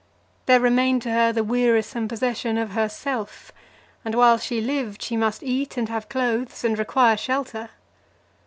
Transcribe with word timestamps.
There 0.47 0.59
remained 0.59 1.03
to 1.03 1.11
her 1.11 1.31
the 1.31 1.43
wearisome 1.43 2.07
possession 2.07 2.57
of 2.57 2.71
herself, 2.71 3.51
and 4.03 4.15
while 4.15 4.39
she 4.39 4.59
lived 4.59 5.03
she 5.03 5.15
must 5.15 5.43
eat, 5.43 5.77
and 5.77 5.89
have 5.89 6.09
clothes, 6.09 6.63
and 6.63 6.75
require 6.79 7.15
shelter. 7.15 7.69